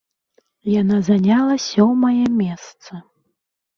Яна 0.81 0.97
заняла 1.11 1.55
сёмае 1.69 2.25
месца. 2.41 2.91